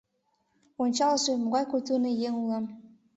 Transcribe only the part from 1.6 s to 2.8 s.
культурный еҥ улам.